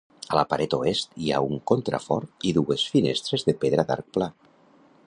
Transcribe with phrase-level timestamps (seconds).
[0.35, 4.35] A la paret oest hi ha un contrafort i dues finestres de pedra d'arc pla.